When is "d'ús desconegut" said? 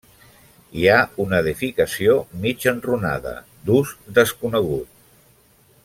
3.69-4.91